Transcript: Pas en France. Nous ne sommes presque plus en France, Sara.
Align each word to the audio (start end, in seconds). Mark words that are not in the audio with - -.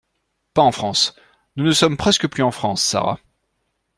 Pas 0.55 0.63
en 0.63 0.71
France. 0.71 1.13
Nous 1.57 1.63
ne 1.63 1.73
sommes 1.73 1.95
presque 1.95 2.27
plus 2.27 2.41
en 2.41 2.49
France, 2.49 2.81
Sara. 2.81 3.19